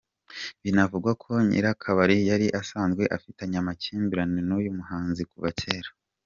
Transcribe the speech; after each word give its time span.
Binavugwa 0.63 1.11
ko 1.23 1.29
nyir’akabari 1.47 2.17
yari 2.29 2.47
asanzwe 2.61 3.03
afitanye 3.17 3.55
amakimbirane 3.59 4.39
n’uyu 4.47 4.71
muhanzi 4.77 5.21
kuva 5.31 5.49
cyera. 5.61 5.89